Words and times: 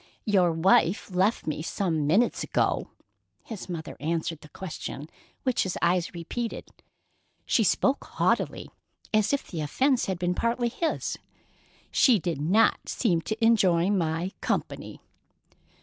"Your 0.25 0.51
wife 0.51 1.13
left 1.13 1.45
me 1.45 1.61
some 1.61 2.07
minutes 2.07 2.43
ago," 2.43 2.89
his 3.43 3.69
mother 3.69 3.95
answered 3.99 4.41
the 4.41 4.49
question 4.49 5.07
which 5.43 5.61
his 5.61 5.77
eyes 5.79 6.15
repeated. 6.15 6.69
She 7.45 7.63
spoke 7.63 8.05
haughtily, 8.05 8.71
as 9.13 9.31
if 9.31 9.45
the 9.45 9.61
offence 9.61 10.07
had 10.07 10.17
been 10.17 10.33
partly 10.33 10.69
his. 10.69 11.19
"She 11.91 12.17
did 12.17 12.41
not 12.41 12.89
seem 12.89 13.21
to 13.21 13.45
enjoy 13.45 13.91
my 13.91 14.31
company." 14.41 15.01